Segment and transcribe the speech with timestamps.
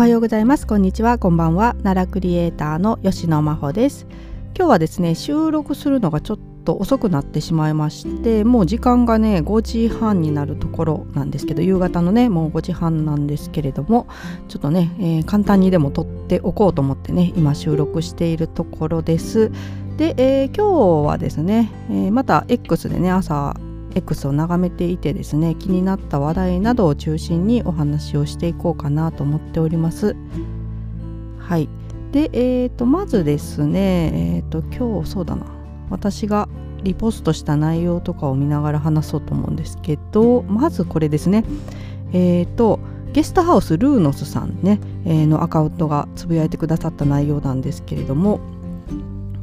[0.00, 0.66] おはようございます。
[0.66, 1.18] こんにちは。
[1.18, 1.74] こんばんは。
[1.82, 4.06] 奈良クリエイターの吉野真帆です。
[4.56, 14.06] 今日はですね収録するのがちょっと遅くなってしまいましてもう時間がね5時半になるところなんですけど夕方のねもう5時半なんですけれども
[14.48, 19.52] ちょっとね、えー、簡単にでも撮っておこうと思ってね今収録しているところです。
[19.98, 23.54] で、えー、今日はですね、えー、また X でね朝
[23.94, 30.16] X を眺めていてですね気になった話題などを中心にお話をしていこうかなと思っております。
[31.38, 31.68] はい。
[32.12, 35.46] でえーと、まずですねえっ、ー、と今日そうだな。
[35.90, 36.48] 私が
[36.82, 41.44] リポストした内容とかを見ながら話そうと思うんですけどまずこれですね。
[42.12, 42.80] えっ、ー、と
[43.12, 48.40] ゲストハウスルーノスさんね、えー、のアカウントがつぶやいてくださった内容なんですけれども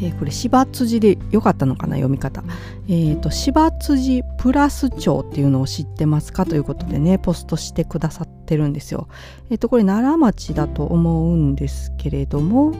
[0.00, 2.42] えー、これ芝辻でよかったのかな読み方、
[2.88, 9.08] えーと、芝辻プラス町っていうのを知ってますかということでねポストしてくださってるんですよ。
[9.50, 12.72] え、ー、とこれ奈良町だと思うんですけれども、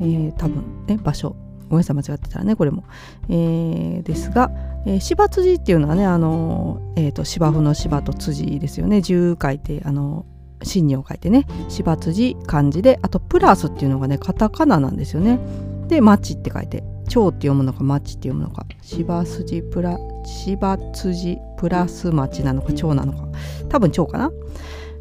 [0.00, 1.36] えー、多分ね場所。
[1.68, 2.84] ごめんなさい間違ってたらねこれも、
[3.28, 4.52] えー、ですが、
[4.86, 9.00] えー、芝辻っていうのはねあの、えーと、芝生の芝と辻ですよね。
[9.00, 10.24] 十書いてあの
[10.62, 11.46] 真にを書いてね。
[11.68, 15.40] 芝辻漢字であとプラスっていうのがねカタカナなんですよね。
[15.88, 23.28] で「町」って書いて「蝶」って読むのか「町」って読むのか芝筋プラ芝辻プラス町なのか蝶なのか
[23.68, 24.30] 多分蝶かな？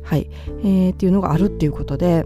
[0.04, 0.30] はい、
[0.64, 2.26] えー、っていうのがあるっていうことで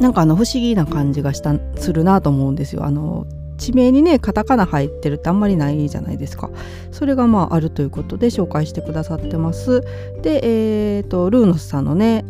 [0.00, 2.84] なんかあの不思議な感じがしたするなと思うんですよ。
[2.84, 6.50] あの地名にねカタカナ入ってるってあんまりないじゃないですか。
[6.90, 9.80] それがまああるということで紹介してくださってます。
[10.22, 10.40] で
[10.96, 12.26] えっ、ー、とルーノスさんのね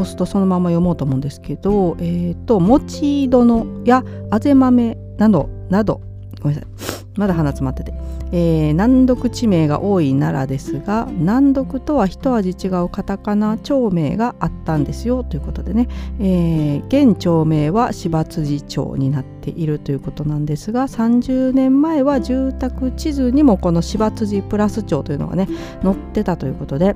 [0.00, 6.00] ポストそのまま読もうと思うんですけど、えっ、ー、と、もち殿やあぜ豆など、など、
[6.40, 6.70] ごめんなさい。
[7.16, 7.92] まだ鼻詰まってて、
[8.32, 15.88] えー、難読地名が多い奈良ですが難読とは一味違うカタカナ町名があったんですよということでね、
[16.20, 25.48] えー、現町名は芝辻町になっているということなんですが30年前は住宅地図にもこの芝辻プラス町というのがね
[25.82, 26.94] 載ってたということで。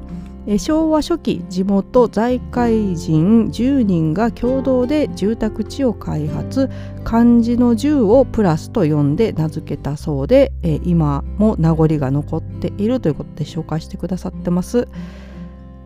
[0.59, 6.69] 昭和初期地元財界人10人が共同で住宅地を開発
[7.03, 10.53] 漢字の10をプラスと呼んで名付けたそうで
[10.85, 14.87] 今も名残が残っているということで紹介してくださってます。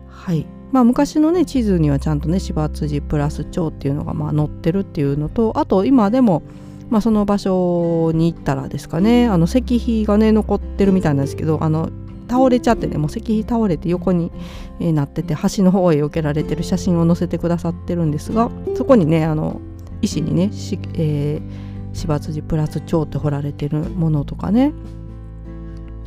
[0.09, 6.43] はいまあ、昔のね地図にはちゃんとね芝辻プラス町っていうのがまあ載ってるっていうのとあと今でも
[6.89, 11.91] まあ、その場所に行ったらですかねあの石碑がね残ってるみたいなんですけどあの
[12.29, 14.31] 倒れちゃってねもう石碑倒れて横に、
[14.79, 19.59] なってて橋の方へ避けられてる写真を載せてくださってるんですがそこにねあの
[20.01, 24.71] 石にねし、えー、芝辻プラス蝶って彫られてるものとかね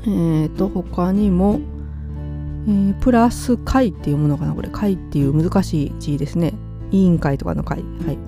[0.04, 1.60] えーと他にも、
[2.66, 4.68] えー、プラス会っていうものかなこれ。
[4.68, 6.54] 会っていう難しい字ですね。
[6.90, 8.18] 委員会とかの会はい、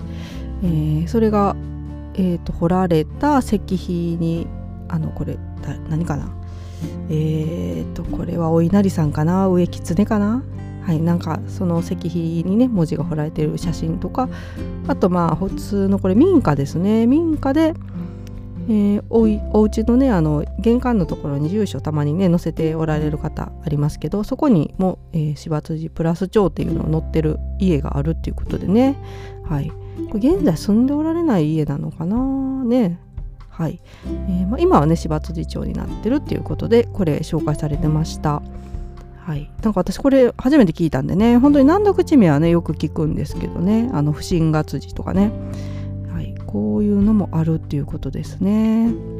[0.63, 1.55] えー、それが、
[2.13, 4.47] えーと、彫られた石碑に
[4.87, 5.37] あのこれ
[5.89, 6.31] 何かな。
[7.09, 9.47] えー、とこれはお稲荷さんかな？
[9.47, 10.43] 植狐かな？
[10.83, 14.29] はいなんかその石碑にね文字が彫られてる写真とか
[14.87, 17.07] あとまあ普通のこれ民家ですね。
[17.07, 17.73] 民家で、
[18.67, 28.95] えー、おいお家のねあの玄関のところに住所たまにね載せておられる方ありますけどそこにも、えー、芝辻プラス町っていうのを載ってる家があるっていうことでね。
[29.43, 29.71] はい。
[30.11, 32.63] これ現在住んでおられない家なのかな？
[32.63, 32.99] ね。
[33.57, 38.41] はい、えー、まあ、今はね芝辻町になってるっていうことでこれ紹介されてました。
[39.15, 45.31] はい、なんか私これ初めて聞いたんでね本当に難読地名はねよく聞くんですけどねあの不審が辻とかね、
[46.13, 49.14] はい、こういうのもあるっていうことですね。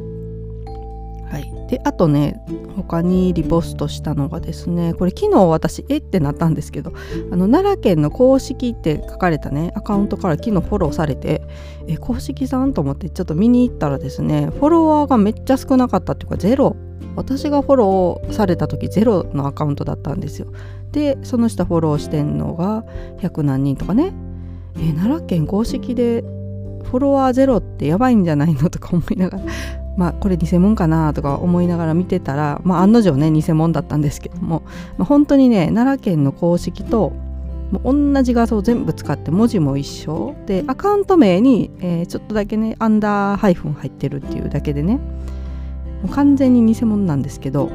[1.30, 2.40] はい、であとね
[2.76, 5.96] 他にリポストしたのがですねこれ昨日私え？
[5.96, 6.92] ってなったんですけど
[7.32, 11.42] あの奈良県の公式って書かれたねアカウントから昨日フォローされて
[11.88, 12.72] え公式さん？
[12.72, 16.76] と思ってちょっと見に行ったらですねフォロワーがめっちゃ少なかったっていうかゼロ。
[17.16, 20.52] 私がフォローされた時ゼロのアカウントだったんですよ。
[20.92, 22.84] でその下フォローしてんのが
[23.20, 24.12] 100何人とかね。
[24.78, 26.20] え奈良県公式で
[26.84, 28.68] フォロワーゼロってやばいんじゃないの？
[28.68, 29.44] とか思いながら
[29.96, 34.62] まあ、これ偽物かなとか思いながら見てたら、まあ、案の定ね偽物だったんですけども、
[34.98, 37.12] まあ、本当にね奈良県の公式と
[37.82, 40.36] 同じ画像全部使って文字も一緒。
[40.46, 45.00] でアカウント名に、えー、ちょっとだけねアンダーハイフン入ってるっていうだけでねも
[46.04, 47.70] う完全に偽物なんですけど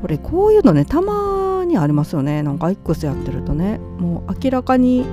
[0.00, 2.42] これこういうのねたまにありますよね。
[2.42, 5.04] なんか X やってるとねもう明らかに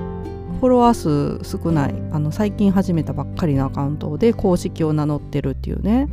[0.62, 0.94] フォロワー
[1.44, 6.08] 数少ないあの最近始めたばっかりのアカウントで公式を名乗ってるっていうね。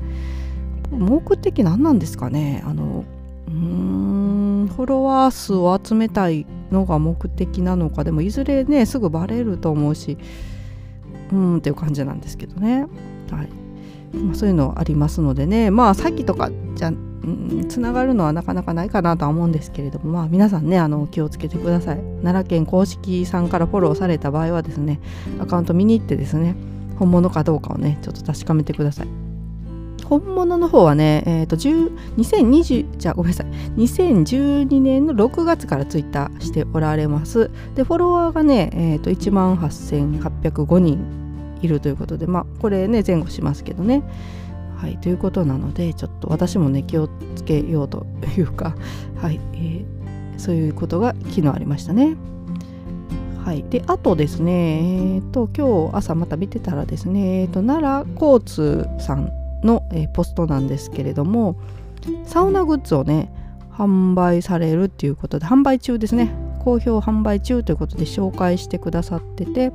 [0.90, 2.62] 目的何なんですかね？
[2.64, 3.04] あの
[3.46, 8.04] うーんフォロワー数を集めたいのが目的なのか。
[8.04, 10.16] でもいずれねすぐバレると思うし
[11.30, 12.86] うんっていう感じなんですけどね。
[13.30, 13.48] はい。
[14.16, 15.70] まあ、そういうのありますのでね。
[15.70, 16.90] まあさっきとかじゃ
[17.68, 21.96] つながるのはなかなかないかなとは思うんですけれどもまあ皆さんねあの気をつけてください。
[22.22, 25.00] 奈良県公式さんからフォローされた場合はですね
[25.40, 26.54] アカウント見に行ってですね
[26.98, 29.08] 本物かどうかをねちょっと確かめてください。
[30.04, 33.46] 本物の方はね、えーと、2020じゃあごめんなさい。
[33.76, 37.50] 2012年の6月からツイッターしておられます。
[37.74, 40.98] でフォロワーがね、えーと、1万8805人
[41.60, 44.02] いるということでまあこれね前後しますけどね。
[44.78, 48.76] はいということなのでちょっと私もね気をつけようというか
[49.20, 52.16] はい、えー、そういうことが昨日ありましたね。
[53.44, 59.32] はい、であとですね、えーと、今日朝また見てたらですね、えーと奈良交通さん
[59.64, 61.56] の、えー、ポストなんですけれども
[62.24, 63.32] サウナグッズをね
[63.72, 66.30] 販売されるっていうことで販売中ですね。
[66.68, 69.72] 好評販売中ということで紹介してくださってて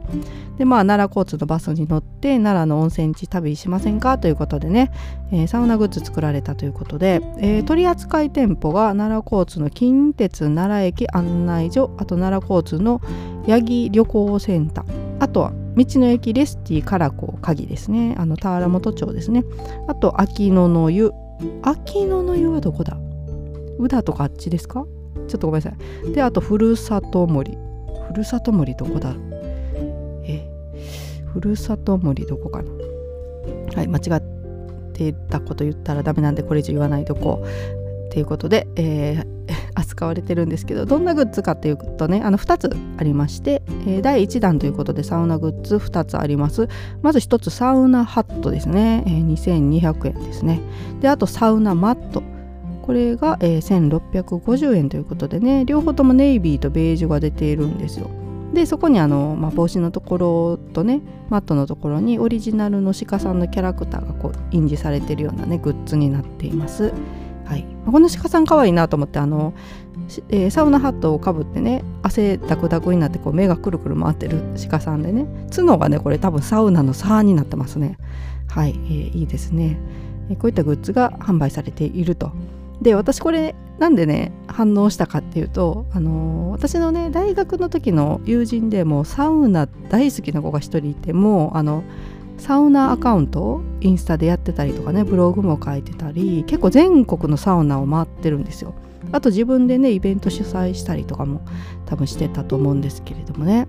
[0.59, 4.91] でまあ奈良交通のバスに乗って奈良の温泉地旅しませんかということでね、
[5.31, 13.01] えー、サウナグッズ作られたということで、えー、取扱店舗が奈良交通の近鉄奈良駅案内所あと奈良交通の
[13.47, 18.13] 八木旅行センターあとは道の駅レスティからこう鍵ですね。
[18.19, 19.43] あの田原本町ですね。
[19.87, 21.11] あと秋野の湯。
[21.63, 22.95] 秋野の湯はどこだ？
[23.79, 24.85] 宇田とかあっちですか？
[25.27, 25.75] ちょっとごめんなさ
[26.05, 26.11] い。
[26.11, 27.57] であとふるさと森。
[28.07, 29.15] ふるさと森どこだ？
[30.25, 30.49] え？
[31.25, 32.71] ふるさと森どこかな？
[33.75, 34.21] はい間違っ
[34.93, 37.43] てたこと言ったらダメなんでこれ以上言わないとこ。
[37.43, 37.83] う
[38.13, 39.25] っていうことで、えー、
[39.73, 46.67] 扱われてるんですけどどんなグッズかっていうとねあの2つありまして、えー、第1弾ということでサウナグッズ2つあります。
[47.01, 50.61] まず1つサウナハットですね、えー、2200円ですね。
[51.01, 52.21] であとサウナマット。
[52.83, 58.09] これが、えー、1650円ということでね両方ともネイビーとベージュが出ているんですよ。
[58.53, 66.93] でそこにあの、まあ、帽子のところとねマットのところにオリジナルの鹿さんのキャラクターがこう印字されているようなねグッズになっています。
[67.45, 69.53] はい、この鹿さん可愛いなと思ってあの、
[70.29, 77.97] えー、サウナハットをかぶってね汗ダクダクになってこう目がくるくる回ってる鹿さんでね角がねこれ多分サウナのサーになってますね。
[78.49, 79.79] はい、えー、いいですね、
[80.39, 82.31] こういったグッズが販売されていると。
[82.81, 91.83] で私これなんでね反応したかっていうと、あのー、私のね大学の時の友人でもサウナ大好きな子が一人いてもあの
[92.37, 98.73] サウナアカウントをインスタでやってたりとかねブログも書いてたり結構全国のサウナを回ってるんですよ。
[99.11, 101.41] あと自分でねイベント主催したりとかも
[101.85, 103.67] 多分してたと思うんですけれどもね。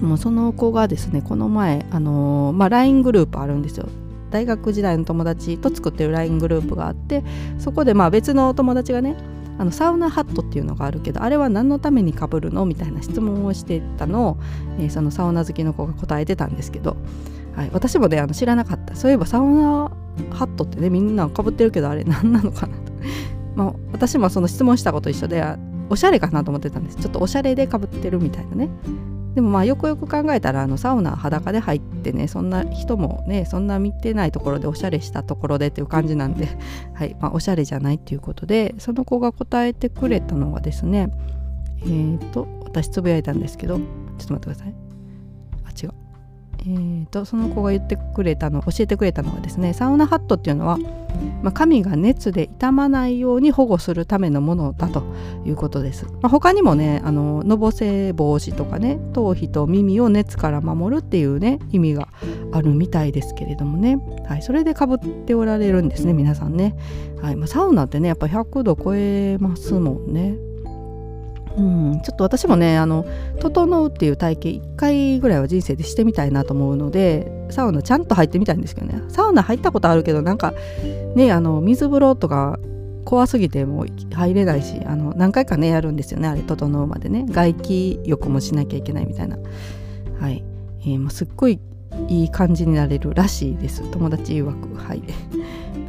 [0.00, 3.88] もうその子がですねこの前あのー、まあ LINE グループあるんですよ。
[4.30, 7.22] 大学時代の友達と作ってる LINE グループがあって
[7.58, 9.16] そこでまあ別の友達がね
[9.58, 12.64] あのサウナハットっていうのがあるけどあれは何のためにかぶるの？
[12.64, 14.36] みたいな質問をしてたのを、
[14.78, 16.96] えー、そのサウナ好きの子が答えてたんですけど
[17.54, 18.94] はい、私もねあの知らなかった。
[18.94, 19.90] そういえばサウナ
[20.30, 22.92] ハットってねみんなかぶってるけどあれ何なのかなと。
[23.56, 25.44] まあ私もその質問したこと一緒で
[25.90, 26.96] おしゃれかなと思ってたんです。
[26.98, 28.68] ちょっとおしゃれでかぶってるみたいなね。
[29.34, 36.48] でもまあよくよく考えたらあのサウナ裸で入ってねそんな人もねそんな見てないところでおしゃれしたところでっていう感じなんで、
[36.94, 41.10] はいまあ、おしゃれじゃないっていうことでその子が答えてくれたのはですね
[41.82, 43.86] えっ、ー、と私つぶやいたんですけどちょっ
[44.26, 44.89] と待ってください。
[46.62, 50.78] えーと、その子が言ってくれたの教えてくれたのはですねサウナハットっていうのは、
[51.42, 55.02] まあ、髪が熱で傷まないように保護するためのものだと
[55.46, 62.08] いうことです、まあ、他にもねあののぼせ防止とかね頭皮と耳を熱から守るっていうね意味が
[62.52, 63.96] あるみたいですけれどもね、
[64.28, 66.76] はい、それでかぶっておられるんですね皆さんね、
[67.22, 70.49] はいまあ、サウナってねやっぱ100度超えますもんね。
[71.56, 73.04] うん、ちょっと私もねあの
[73.40, 79.02] 整うっていう体験1回ぐらいは人生でしてみたいなと思うのでサウナちゃんと入ってみたいんですけどね。
[79.08, 80.54] サウナ入ったことあるけどなんか
[81.16, 82.58] ねあの水風呂とか
[83.04, 86.28] 怖すぎても入れないしあの何回かねやるんですよね。
[86.28, 87.26] あれ整うまでね。
[87.28, 89.36] 外気浴もしなきゃいけないみたいな。
[90.20, 90.44] はい、
[90.82, 91.58] えー、もうすっごい
[92.08, 93.82] いい感じになれるらしいです。
[93.90, 94.76] 友達曰く。
[94.76, 95.02] はい。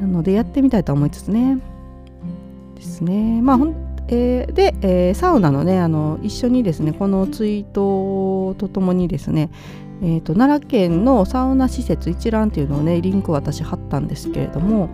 [0.01, 1.60] なのでやってみたいと思いつつね。
[2.75, 3.41] ですね。
[3.41, 9.50] まあほんえー、で、えー、サウナのねあの一緒にですねこのツイートとともにですね、
[10.03, 14.89] えーと、奈良県のサウナ施設一覧っていうのをねリンク私貼ったんですけれども、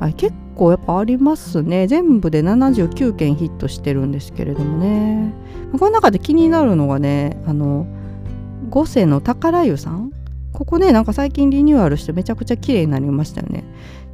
[0.00, 1.86] はい、結構やっぱありますね。
[1.86, 5.32] 全部で79件ヒットしてるんですけれどもね。
[5.78, 7.86] この中で気になるのがねあの
[8.68, 10.10] 五世の宝湯さん？
[10.52, 13.62] ここねなんか最近リニューアルしてめちゃくちゃ綺麗になりましたよね。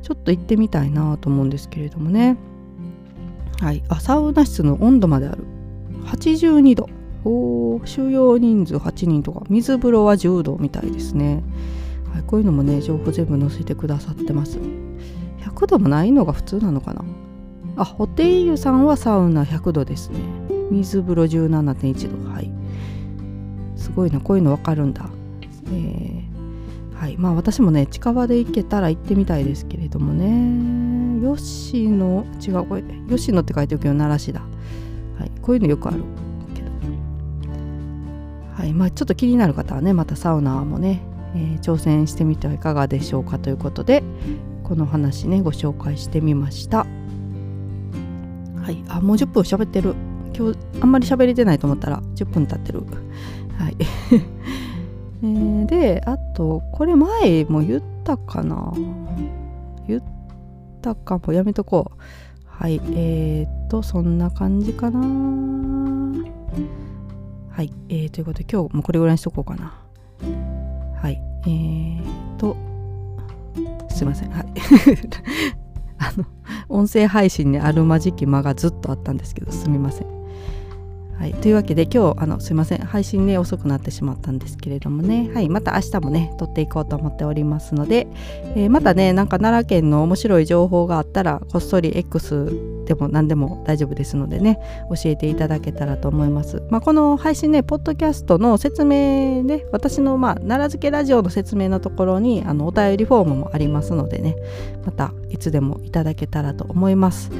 [0.02, 2.36] ちょっと行ってみたいなと思うんですけれどもね。
[3.60, 3.82] はい。
[3.88, 5.44] あサウナ室の温度まである。
[6.06, 6.88] 82度。
[7.24, 9.42] お収容人数8人とか。
[9.48, 11.42] 水風呂は10度みたいですね、
[12.12, 14.58] はい、こういうのもね情報全部載せてくださってます。
[15.40, 17.04] 100度もないのが普通なのかな。
[17.76, 20.20] あホテイユさんはサウナ100度ですね。
[20.70, 22.30] 水風呂17.1度。
[22.30, 22.50] はい。
[23.76, 24.20] すごいな。
[24.20, 25.08] こういうの分かるんだ。
[25.72, 27.16] えー、はい。
[27.16, 30.85] まあ私もね近場で行けたら行ってみたいですけれどもね。
[31.34, 34.40] 吉野違うこれ吉野って書いておくけど奈良市だ。
[35.18, 36.04] はいこういうのよくある。
[36.54, 36.70] けど
[38.54, 41.02] はいまあちょっと気になる方はねまたサウナもね、
[41.34, 44.02] えー、挑戦してみてはいかがでしょうかということで
[44.62, 46.78] この話ねご紹介してみました。
[46.78, 49.94] はいあもう10分喋ってる。
[50.36, 52.82] 今日あんまり喋れてないと思ったら10分経ってる。
[53.58, 53.76] はい。
[55.22, 58.72] えー、であとこれ前も言ったかな。
[59.88, 60.15] 言った
[60.94, 62.00] かもやめとこう。
[62.46, 65.00] はいえー、っとそんな感じかな。
[67.50, 69.78] はい、えー、ということで今日もこれぐらいにしとこうかな。
[71.02, 72.56] はいえー、っと
[73.90, 74.30] すいません。
[74.30, 74.46] はい。
[75.98, 76.24] あの
[76.68, 80.15] 音声配信にあるまじき間がずっとあったんですけどすみません。
[81.18, 82.78] はい、というわけで今日あのすいません。
[82.78, 88.06] 配信ね遅くなってしまったんですけれどもね、はい、また明日もね撮っていこうと思っておりますので、
[88.54, 94.58] えー、またねなんか奈良県の面白い情報があったらこっそり X でも何でも大丈夫ですのでね
[94.94, 104.36] 教えていただけたらと思います、まあ、この配信ねポッドキャストの説明ね私のまあ奈良漬けラジオの説明のところにあのお便りフォームもありますのでね。
[104.84, 107.30] またいつでもいただけたらと思います。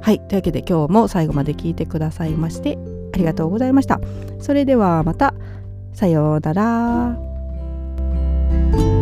[0.00, 0.20] はい。
[0.28, 2.78] というわけで今日も最後まで聞いてくださいまして
[3.20, 4.00] りがとうございました。
[4.40, 5.34] それではまた。
[5.92, 8.99] さようなら。